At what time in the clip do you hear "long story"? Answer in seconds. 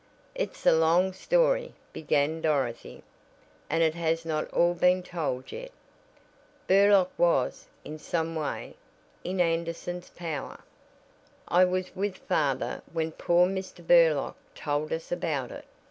0.73-1.75